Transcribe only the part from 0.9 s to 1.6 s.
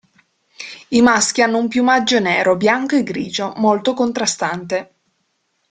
maschi hanno